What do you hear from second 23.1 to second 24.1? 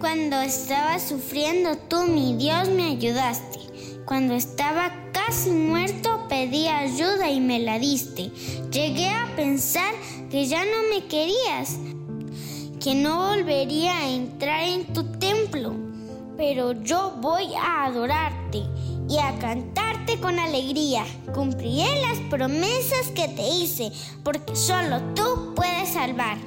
que te hice,